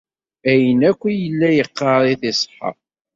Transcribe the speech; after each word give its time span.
Ayen 0.51 0.81
akk 0.89 1.01
i 1.11 1.13
yella 1.21 1.49
yeqqar-t-id 1.51 2.21
iṣeḥḥa. 2.31 2.71